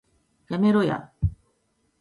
[0.49, 1.11] やめろや